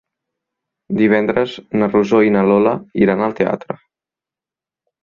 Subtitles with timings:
[1.01, 3.81] Divendres na Rosó i na Lola iran al teatre.